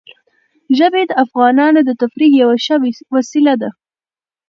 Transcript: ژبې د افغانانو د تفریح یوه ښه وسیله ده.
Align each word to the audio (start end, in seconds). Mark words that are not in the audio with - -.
ژبې 0.77 1.03
د 1.07 1.11
افغانانو 1.23 1.79
د 1.83 1.89
تفریح 2.01 2.31
یوه 2.41 2.55
ښه 2.65 2.75
وسیله 3.15 3.53
ده. 3.61 3.69